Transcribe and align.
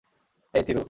এই, 0.53 0.63
থিরু! 0.63 0.79